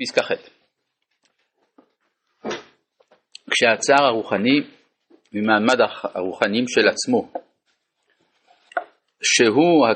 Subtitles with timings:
[0.00, 0.32] פסקה ח'
[3.50, 4.60] כשהצער הרוחני
[5.32, 5.80] ממעמד
[6.14, 7.32] הרוחניים של עצמו,
[9.22, 9.86] שהוא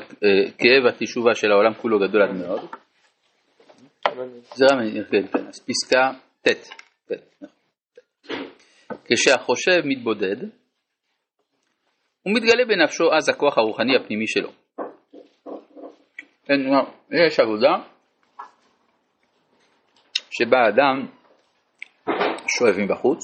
[0.57, 2.69] כאב התשובה של העולם כולו גדול עד מאוד,
[4.55, 6.11] זה רמי, כן, כן, אז פסקה
[6.41, 6.69] ט',
[7.41, 8.57] נכון,
[9.05, 10.41] כשהחושב מתבודד,
[12.23, 14.51] הוא מתגלה בנפשו אז הכוח הרוחני הפנימי שלו.
[16.45, 16.59] כן,
[17.27, 17.92] יש עבודה
[20.37, 21.07] שבה אדם
[22.47, 23.19] שואב מבחוץ,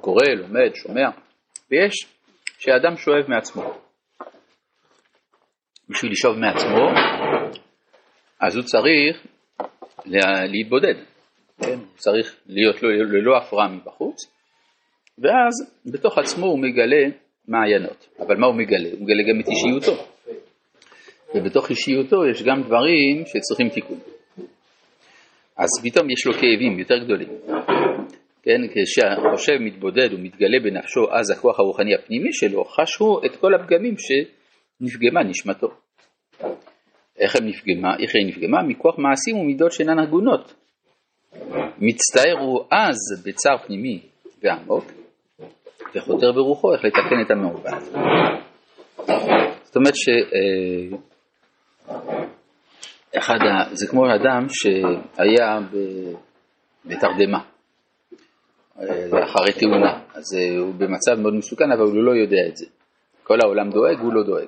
[0.00, 1.08] קורא, לומד, שומע,
[1.70, 2.06] ויש
[2.58, 3.62] שאדם שואב מעצמו.
[5.88, 6.88] בשביל לשאוב מעצמו,
[8.40, 9.26] אז הוא צריך
[10.46, 10.94] להתבודד,
[11.62, 11.78] כן?
[11.78, 14.16] הוא צריך להיות ללא הפרעה מבחוץ,
[15.18, 17.04] ואז בתוך עצמו הוא מגלה
[17.48, 18.08] מעיינות.
[18.18, 18.88] אבל מה הוא מגלה?
[18.92, 20.02] הוא מגלה גם את אישיותו.
[21.34, 24.15] ובתוך אישיותו יש גם דברים שצריכים תיקון.
[25.56, 27.28] אז פתאום יש לו כאבים יותר גדולים.
[28.42, 33.94] כן, כשהחושב מתבודד ומתגלה בנפשו אז הכוח הרוחני הפנימי שלו, חש הוא את כל הפגמים
[33.98, 35.68] שנפגמה נשמתו.
[37.18, 38.62] איך, נפגמה, איך היא נפגמה?
[38.62, 40.54] מכוח מעשים ומידות שאינן הגונות.
[41.78, 44.00] מצטער הוא אז בצער פנימי
[44.42, 44.84] ועמוק,
[45.94, 47.82] וחותר ברוחו איך לתקן את המעוות.
[49.62, 50.08] זאת אומרת ש...
[53.18, 53.38] אחד,
[53.72, 55.58] זה כמו אדם שהיה
[56.84, 57.38] בתרדמה,
[58.80, 62.66] אה, אחרי תאונה, אז אה, הוא במצב מאוד מסוכן, אבל הוא לא יודע את זה.
[63.22, 64.46] כל העולם דואג, הוא לא דואג.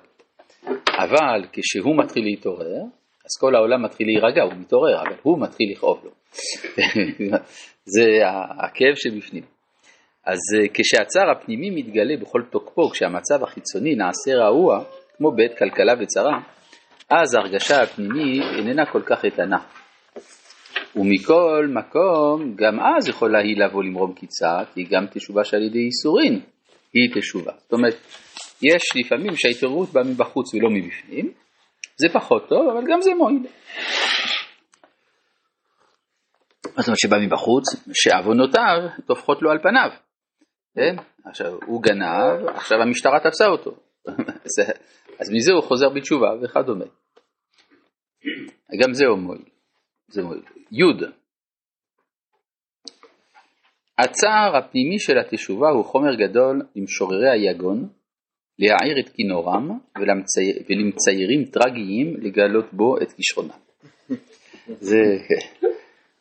[0.99, 2.81] אבל כשהוא מתחיל להתעורר,
[3.25, 6.11] אז כל העולם מתחיל להירגע, הוא מתעורר, אבל הוא מתחיל לכאוב לו.
[7.95, 8.05] זה
[8.65, 9.43] הכאב שבפנים.
[10.27, 14.85] אז אה, כשהצער הפנימי מתגלה בכל תוקפו, כשהמצב החיצוני נעשה רעוע,
[15.17, 16.39] כמו בעת כלכלה וצרה,
[17.11, 19.59] אז ההרגשה הפנימית איננה כל כך איתנה.
[20.97, 26.41] ומכל מקום, גם אז יכולה היא לבוא למרום קיצה, כי גם תשובה שעל ידי ייסורין
[26.93, 27.53] היא תשובה.
[27.59, 27.95] זאת אומרת,
[28.63, 31.33] יש לפעמים שההתעוררות באה מבחוץ ולא מבפנים,
[31.97, 33.47] זה פחות טוב, אבל גם זה מועיל.
[36.63, 39.91] זאת אומרת שבא מבחוץ, שעוונותיו טופחות לו על פניו.
[40.75, 40.97] כן?
[41.25, 43.71] עכשיו, הוא גנב, עכשיו המשטרה תפסה אותו.
[45.19, 46.85] אז מזה הוא חוזר בתשובה וכדומה.
[48.83, 49.43] גם זה מועיל.
[50.09, 50.43] זה מועיל.
[50.73, 51.05] י'
[53.99, 57.89] הצער הפנימי של התשובה הוא חומר גדול למשוררי היגון,
[58.59, 59.79] להעיר את כינורם
[60.69, 63.51] ולמציירים טרגיים לגלות בו את כישרונם.
[64.81, 64.99] זה,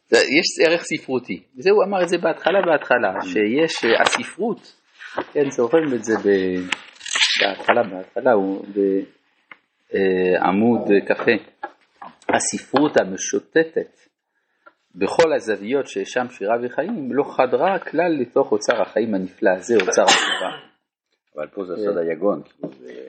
[0.10, 4.74] זה, יש ערך ספרותי, וזה הוא אמר את זה בהתחלה בהתחלה, שיש אה, הספרות,
[5.34, 6.14] כן, זוכרים את זה
[7.42, 8.66] בהתחלה, בהתחלה, הוא
[9.94, 11.32] בעמוד אה, כ"ה,
[12.36, 13.98] הספרות המשוטטת
[14.96, 20.04] בכל הזוויות שיש שם שירה וחיים, לא חדרה כלל לתוך אוצר החיים הנפלא הזה, אוצר
[20.04, 20.68] התשובה.
[21.36, 22.42] אבל פה זה סוד היגון.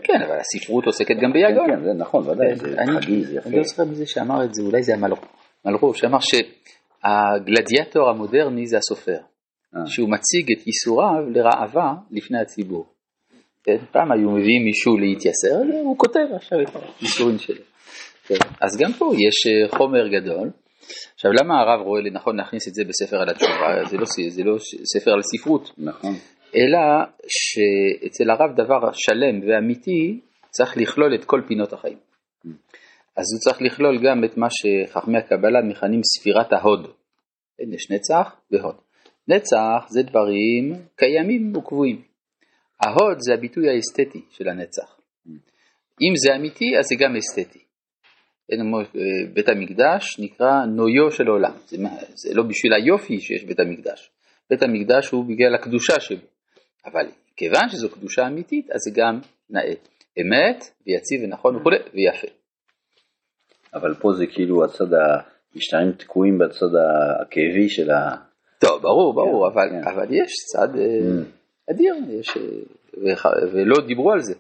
[0.03, 1.66] כן, אבל הספרות עוסקת גם ביגון.
[1.66, 3.49] כן, זה נכון, ודאי, זה חגי, זה יפה.
[3.49, 5.25] אני לא זוכר מי זה שאמר את זה, אולי זה המלרוב,
[5.65, 9.19] מלרוב, שאמר שהגלדיאטור המודרני זה הסופר,
[9.77, 9.87] אה.
[9.87, 12.87] שהוא מציג את ייסוריו לראווה לפני הציבור.
[13.65, 16.69] כן, פעם היו מביאים מישהו להתייסר, הוא כותב עכשיו את
[17.01, 17.63] הייסורים שלו.
[18.27, 20.51] כן, אז גם פה יש אה, חומר גדול.
[21.15, 23.85] עכשיו למה הרב רואה לנכון להכניס את זה בספר על התשובה?
[23.91, 25.71] זה לא, זה לא ספר על ספרות.
[25.79, 26.15] נכון.
[26.55, 30.21] אלא שאצל הרב דבר שלם ואמיתי
[30.51, 31.99] צריך לכלול את כל פינות החיים.
[33.17, 36.89] אז הוא צריך לכלול גם את מה שחכמי הקבלה מכנים ספירת ההוד.
[37.75, 38.77] יש נצח והוד.
[39.29, 42.08] נצח זה דברים קיימים וקבועים.
[42.81, 45.00] ההוד זה הביטוי האסתטי של הנצח.
[46.00, 47.65] אם זה אמיתי אז זה גם אסתטי.
[49.34, 51.77] בית המקדש נקרא נויו של עולם, זה,
[52.15, 54.11] זה לא בשביל היופי שיש בית המקדש,
[54.50, 56.27] בית המקדש הוא בגלל הקדושה שבו.
[56.87, 57.06] אבל
[57.37, 59.75] כיוון שזו קדושה אמיתית, אז זה גם נאה.
[60.21, 62.28] אמת ויציב ונכון וכולי ויפה.
[63.75, 64.95] אבל פה זה כאילו הצד,
[65.55, 66.72] המשטרים תקועים בצד
[67.21, 68.16] הכאבי של ה...
[68.59, 69.89] טוב, ברור, ברור, כן, אבל, כן.
[69.91, 71.38] אבל יש צד mm.
[71.70, 72.36] אדיר, יש,
[73.53, 74.34] ולא דיברו על זה.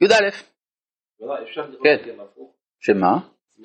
[0.00, 0.30] י"א.
[1.82, 1.96] כן.
[2.80, 3.18] שמה?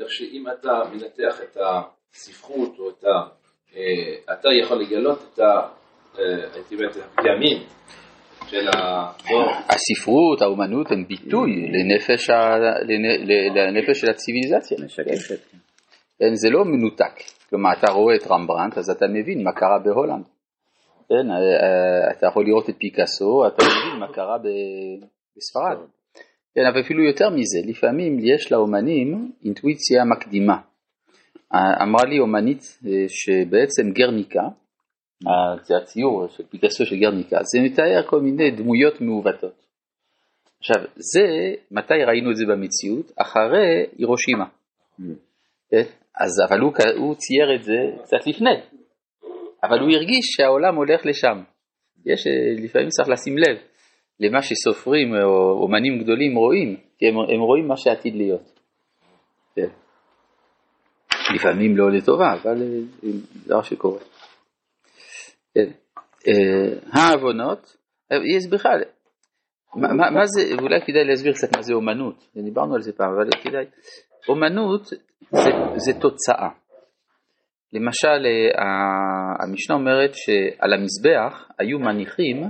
[0.07, 3.07] שאם אתה מנתח את הספרות או את ה...
[3.75, 5.67] אה, אתה יכול לגלות את אה,
[7.03, 7.67] הפגמים
[8.47, 9.51] של הדור.
[9.69, 11.51] הספרות, האומנות הם ביטוי
[13.55, 14.77] לנפש של הציוויליזציה.
[16.21, 17.15] כן, זה לא מנותק.
[17.49, 20.23] כלומר, אתה רואה את רמברנט, אז אתה מבין מה קרה בהולנד.
[21.09, 25.77] כן, אה, אתה יכול לראות את פיקאסו, אתה מבין מה קרה בספרד.
[26.55, 30.57] כן, אבל אפילו יותר מזה, לפעמים יש לאומנים אינטואיציה מקדימה.
[31.53, 34.43] אה, אמרה לי אומנית אה, שבעצם גרניקה,
[35.27, 39.65] אה, זה הציור של פיקאסו של גרניקה, זה מתאר כל מיני דמויות מעוותות.
[40.59, 43.11] עכשיו, זה, מתי ראינו את זה במציאות?
[43.17, 44.45] אחרי הירושימה.
[45.71, 45.83] כן?
[46.19, 48.61] אז, אבל הוא, הוא צייר את זה קצת לפני,
[49.63, 51.43] אבל הוא הרגיש שהעולם הולך לשם.
[52.05, 52.27] יש,
[52.63, 53.57] לפעמים צריך לשים לב
[54.19, 58.59] למה שסופרים או אומנים גדולים רואים, כי הם, הם רואים מה שעתיד להיות.
[59.55, 59.69] כן.
[61.35, 63.09] לפעמים לא לטובה, אבל זה
[63.45, 63.99] דבר שקורה.
[65.53, 65.71] כן.
[66.27, 67.77] אה, העוונות,
[68.11, 68.81] אה, יש בכלל,
[69.75, 73.13] מה, מה, מה זה, אולי כדאי להסביר קצת מה זה אומנות, דיברנו על זה פעם,
[73.13, 73.65] אבל כדאי,
[74.29, 74.83] אומנות
[75.31, 76.49] זה, זה תוצאה.
[77.73, 82.49] למשל, אה, המשנה אומרת שעל המזבח היו מניחים,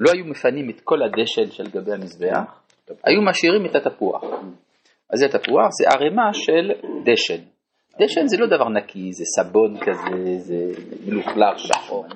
[0.00, 2.60] לא היו מפנים את כל הדשן של גבי המזבח,
[3.04, 4.22] היו משאירים את התפוח.
[5.10, 6.70] אז זה תפוח, זה ערימה של
[7.04, 7.42] דשן.
[7.98, 12.06] דשן זה לא דבר נקי, זה סבון כזה, זה מלוכלך, שחור,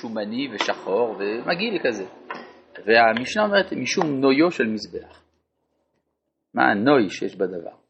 [0.00, 2.04] שומני ושחור ומגעיל כזה.
[2.84, 5.22] והמשנה אומרת משום נויו של מזבח.
[6.54, 7.85] מה הנוי שיש בדבר?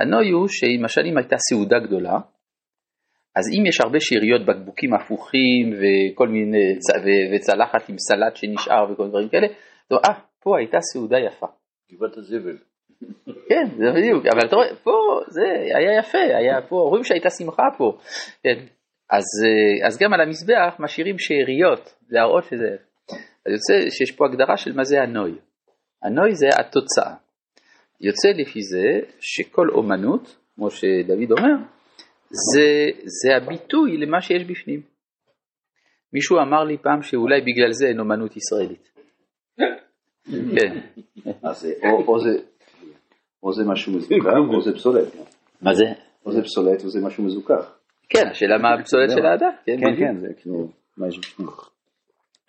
[0.00, 2.18] הנוי הוא שלמשל אם הייתה סעודה גדולה,
[3.36, 6.78] אז אם יש הרבה שאריות בקבוקים הפוכים וכל מיני,
[7.34, 9.46] וצלחת עם סלט שנשאר וכל דברים כאלה,
[9.90, 11.46] אז אה, פה הייתה סעודה יפה.
[11.92, 12.56] גבעת הזבל.
[13.48, 15.42] כן, זה בדיוק, אבל אתה רואה, פה זה
[15.76, 17.98] היה יפה, היה פה, רואים שהייתה שמחה פה.
[18.42, 18.58] כן.
[19.10, 22.76] אז, אה, אז גם על המזבח משאירים שאריות, להראות שזה...
[23.46, 25.38] אז יוצא שיש פה הגדרה של מה זה הנוי.
[26.02, 27.14] הנוי זה התוצאה.
[28.00, 31.56] יוצא לפי זה שכל אומנות, כמו שדוד אומר,
[32.30, 34.80] זה, זה הביטוי למה שיש בפנים.
[36.12, 38.90] מישהו אמר לי פעם שאולי בגלל זה אין אומנות ישראלית.
[40.26, 40.80] כן.
[41.42, 41.68] אז
[42.06, 42.42] או, זה,
[43.42, 44.14] או זה משהו מזוכח
[44.54, 45.16] או זה פסולת.
[45.62, 45.84] מה זה?
[46.26, 47.78] או זה פסולת או זה משהו מזוכח.
[48.08, 49.50] כן, השאלה מה הפסולת של האדם.
[49.66, 50.68] כן, כן, זה כאילו,
[50.98, 51.48] מה יש בפנים.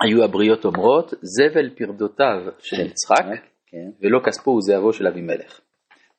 [0.01, 3.25] היו הבריות אומרות, זבל פרדותיו של יצחק,
[3.71, 3.89] כן.
[4.01, 5.61] ולא כספו וזהבו של אבימלך.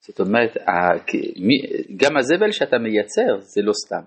[0.01, 0.57] זאת אומרת,
[1.97, 4.03] גם הזבל שאתה מייצר זה לא סתם,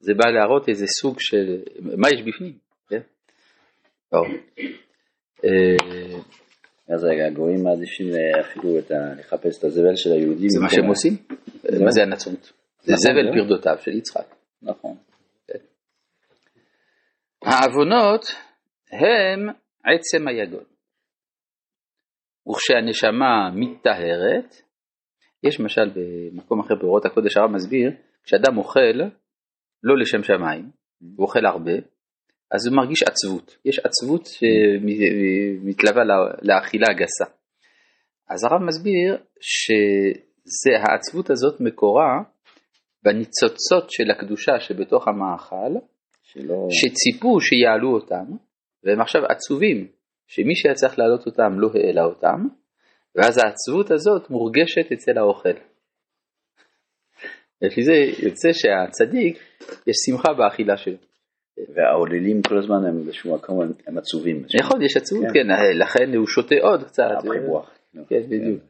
[0.00, 2.58] זה בא להראות איזה סוג של, מה יש בפנים,
[2.88, 3.00] כן?
[4.10, 4.24] טוב.
[5.44, 6.18] אה,
[6.94, 8.06] אז רגע, הגויים מעדיפים
[8.40, 9.14] אפילו את ה...
[9.18, 10.48] לחפש את הזבל של היהודים.
[10.48, 11.12] זה מה שהם עושים?
[11.84, 12.52] מה זה הנצרות?
[12.80, 13.32] זה נכון, זבל זהו.
[13.34, 14.34] פרדותיו של יצחק.
[14.62, 14.96] נכון.
[17.42, 18.24] העוונות
[18.92, 19.48] הם
[19.84, 20.64] עצם היגון.
[22.50, 24.54] וכשהנשמה מתטהרת,
[25.42, 27.90] יש למשל במקום אחר באורות הקודש הרב מסביר,
[28.24, 29.00] כשאדם אוכל
[29.82, 30.70] לא לשם שמיים,
[31.16, 31.72] הוא אוכל הרבה,
[32.50, 37.24] אז הוא מרגיש עצבות, יש עצבות שמתלווה לה- לאכילה הגסה.
[38.30, 39.16] אז הרב מסביר
[40.50, 42.22] שהעצבות הזאת מקורה
[43.02, 45.72] בניצוצות של הקדושה שבתוך המאכל,
[46.22, 46.66] שלא...
[46.70, 48.24] שציפו שיעלו אותם,
[48.84, 49.88] והם עכשיו עצובים
[50.28, 52.46] שמי שהיה צריך להעלות אותם לא העלה אותם,
[53.14, 55.54] ואז העצבות הזאת מורגשת אצל האוכל.
[57.62, 57.92] לפי זה
[58.26, 59.38] יוצא שהצדיק,
[59.86, 60.96] יש שמחה באכילה שלו.
[61.74, 64.44] והעוללים כל הזמן הם באיזשהו מקום הם- עצובים.
[64.60, 65.32] נכון, יש עצבות, כן.
[65.32, 67.04] כן, לכן הוא שותה עוד קצת.
[67.46, 67.70] רוח.
[68.08, 68.62] כן, בדיוק.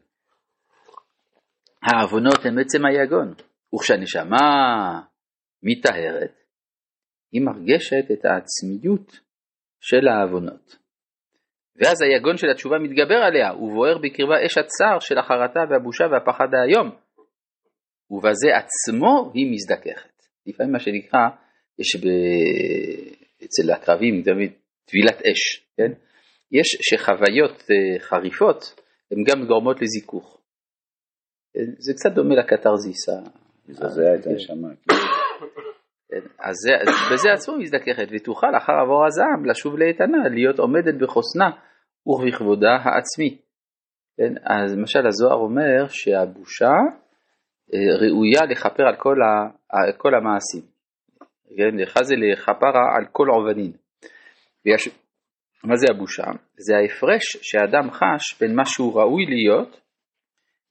[1.83, 3.35] העוונות הם עצם היגון,
[3.75, 5.01] וכשהנשמה
[5.63, 6.33] מטהרת,
[7.33, 9.21] היא מרגשת את העצמיות
[9.81, 10.77] של העוונות.
[11.79, 16.91] ואז היגון של התשובה מתגבר עליה, ובוער בקרבה אש הצער של החרטה והבושה והפחד האיום.
[18.11, 20.23] ובזה עצמו היא מזדככת.
[20.47, 21.21] לפעמים מה שנקרא,
[21.79, 22.07] יש ב...
[23.45, 24.53] אצל הקרבים תמיד
[24.85, 25.93] טבילת אש, כן?
[26.53, 28.81] יש שחוויות אה, חריפות
[29.11, 30.41] הן גם גורמות לזיכוך.
[31.57, 33.09] אה, זה קצת דומה לקתרזיס.
[33.69, 34.69] מזעזע את הנשמה.
[36.11, 36.21] כן,
[36.53, 41.51] זה, אז בזה עצמו מזדככת, ותוכל אחר עבור הזעם לשוב לאיתנה, להיות עומדת בחוסנה
[42.09, 43.39] ובכבודה העצמי.
[44.17, 46.75] כן, אז למשל הזוהר אומר שהבושה
[47.75, 50.63] אה, ראויה לכפר על כל, ה, על כל המעשים.
[51.57, 53.73] כן, לך זה לכפרה על כל עובדין.
[54.65, 54.89] ויש,
[55.65, 56.25] מה זה הבושה?
[56.57, 59.81] זה ההפרש שאדם חש בין מה שהוא ראוי להיות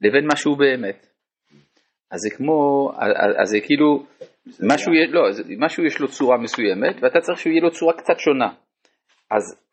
[0.01, 1.07] לבין מה שהוא באמת.
[2.11, 2.91] אז זה כמו,
[3.41, 4.05] אז זה כאילו,
[4.63, 5.21] משהו, לא,
[5.57, 8.49] משהו יש לו צורה מסוימת ואתה צריך שיהיה לו צורה קצת שונה.
[9.31, 9.66] אז,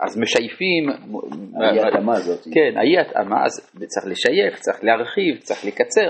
[0.00, 0.88] אז משייפים,
[1.60, 2.44] האי התאמה הזאת.
[2.54, 6.08] כן, האי התאמה, אז צריך לשייף, צריך להרחיב, צריך לקצר.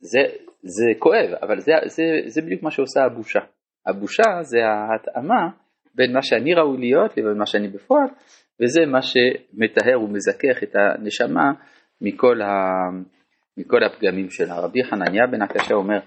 [0.00, 0.20] זה,
[0.62, 3.40] זה כואב, אבל זה, זה, זה בדיוק מה שעושה הבושה.
[3.86, 5.48] הבושה זה ההתאמה
[5.94, 8.08] בין מה שאני ראוי להיות לבין מה שאני בפועל,
[8.62, 11.52] וזה מה שמטהר ומזכך את הנשמה
[12.00, 12.50] מכל, ה,
[13.56, 14.60] מכל הפגמים שלה.
[14.60, 15.98] רבי חנניה בן הקשה אומר,